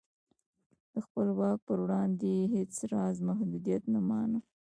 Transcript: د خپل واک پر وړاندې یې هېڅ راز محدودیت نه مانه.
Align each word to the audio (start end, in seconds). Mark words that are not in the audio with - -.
د 0.93 0.95
خپل 1.05 1.27
واک 1.39 1.59
پر 1.67 1.77
وړاندې 1.83 2.25
یې 2.37 2.45
هېڅ 2.55 2.73
راز 2.93 3.17
محدودیت 3.27 3.83
نه 3.93 3.99
مانه. 4.09 4.39